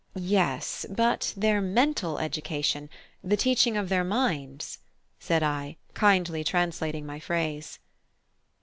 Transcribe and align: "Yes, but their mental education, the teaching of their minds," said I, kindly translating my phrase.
"Yes, 0.15 0.83
but 0.89 1.31
their 1.37 1.61
mental 1.61 2.17
education, 2.17 2.89
the 3.23 3.37
teaching 3.37 3.77
of 3.77 3.87
their 3.87 4.03
minds," 4.03 4.79
said 5.19 5.43
I, 5.43 5.77
kindly 5.93 6.43
translating 6.43 7.05
my 7.05 7.19
phrase. 7.19 7.77